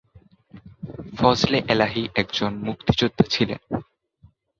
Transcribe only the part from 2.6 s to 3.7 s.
মুক্তিযোদ্ধা ছিলেন।